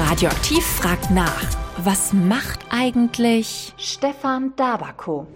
[0.00, 1.44] Radioaktiv fragt nach.
[1.76, 5.26] Was macht eigentlich Stefan Dabako?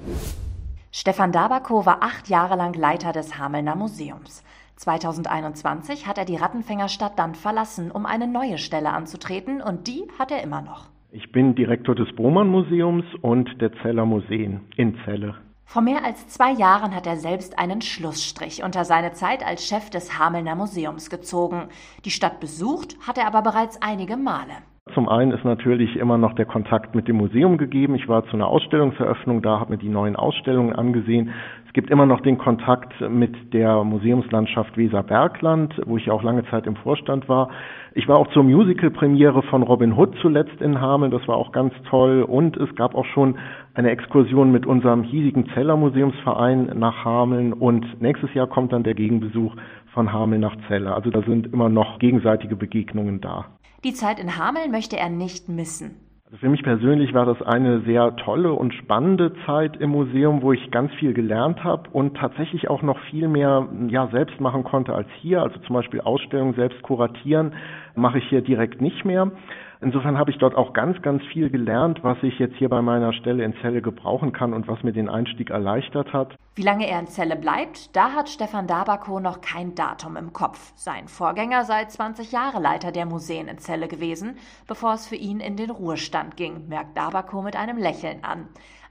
[0.91, 4.43] Stefan Dabako war acht Jahre lang Leiter des Hamelner Museums.
[4.77, 10.31] 2021 hat er die Rattenfängerstadt dann verlassen, um eine neue Stelle anzutreten und die hat
[10.31, 10.87] er immer noch.
[11.13, 15.35] Ich bin Direktor des Bohmann Museums und der Zeller Museen in Celle.
[15.67, 19.91] Vor mehr als zwei Jahren hat er selbst einen Schlussstrich unter seine Zeit als Chef
[19.91, 21.69] des Hamelner Museums gezogen.
[22.05, 24.53] Die Stadt besucht hat er aber bereits einige Male.
[24.93, 27.95] Zum einen ist natürlich immer noch der Kontakt mit dem Museum gegeben.
[27.95, 31.33] Ich war zu einer Ausstellungseröffnung da, habe mir die neuen Ausstellungen angesehen.
[31.75, 36.77] Gibt immer noch den Kontakt mit der Museumslandschaft Weser-Bergland, wo ich auch lange Zeit im
[36.77, 37.51] Vorstand war.
[37.95, 41.11] Ich war auch zur Musical-Premiere von Robin Hood zuletzt in Hameln.
[41.11, 42.23] Das war auch ganz toll.
[42.23, 43.39] Und es gab auch schon
[43.75, 47.53] eine Exkursion mit unserem hiesigen Zeller Museumsverein nach Hameln.
[47.53, 49.57] Und nächstes Jahr kommt dann der Gegenbesuch
[49.93, 50.95] von Hameln nach Celle.
[50.95, 53.47] Also da sind immer noch gegenseitige Begegnungen da.
[53.83, 55.97] Die Zeit in Hameln möchte er nicht missen.
[56.35, 60.53] Also für mich persönlich war das eine sehr tolle und spannende Zeit im Museum, wo
[60.53, 64.95] ich ganz viel gelernt habe und tatsächlich auch noch viel mehr ja, selbst machen konnte
[64.95, 65.43] als hier.
[65.43, 67.53] Also zum Beispiel Ausstellungen selbst kuratieren
[67.95, 69.31] mache ich hier direkt nicht mehr.
[69.81, 73.13] Insofern habe ich dort auch ganz, ganz viel gelernt, was ich jetzt hier bei meiner
[73.13, 76.37] Stelle in Celle gebrauchen kann und was mir den Einstieg erleichtert hat.
[76.55, 80.73] Wie lange er in Celle bleibt, da hat Stefan Dabako noch kein Datum im Kopf.
[80.77, 85.41] Sein Vorgänger sei 20 Jahre Leiter der Museen in Celle gewesen, bevor es für ihn
[85.41, 88.49] in den Ruhestand ging, merkt Dabako mit einem Lächeln an.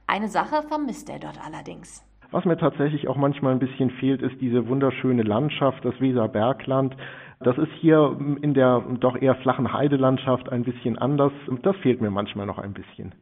[0.07, 2.03] Eine Sache vermisst er dort allerdings.
[2.33, 6.95] Was mir tatsächlich auch manchmal ein bisschen fehlt, ist diese wunderschöne Landschaft, das Weserbergland.
[7.43, 11.31] Das ist hier in der doch eher flachen Heidelandschaft ein bisschen anders.
[11.61, 13.11] Das fehlt mir manchmal noch ein bisschen.